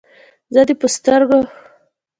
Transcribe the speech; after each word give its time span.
زه 0.53 0.61
دې 0.67 0.75
په 0.81 0.87
سترګو 0.95 1.37
ښکلوم. 1.45 1.45